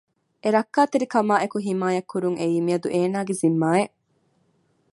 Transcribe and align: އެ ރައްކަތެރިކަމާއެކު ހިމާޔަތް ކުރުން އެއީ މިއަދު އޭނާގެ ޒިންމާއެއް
އެ 0.41 0.47
ރައްކަތެރިކަމާއެކު 0.57 1.57
ހިމާޔަތް 1.67 2.09
ކުރުން 2.11 2.37
އެއީ 2.39 2.55
މިއަދު 2.65 2.87
އޭނާގެ 2.95 3.33
ޒިންމާއެއް 3.41 3.95